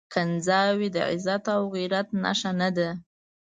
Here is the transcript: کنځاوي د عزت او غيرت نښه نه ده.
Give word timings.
کنځاوي 0.13 0.87
د 0.95 0.97
عزت 1.09 1.43
او 1.55 1.61
غيرت 1.73 2.07
نښه 2.23 2.51
نه 2.59 2.69
ده. 2.77 2.89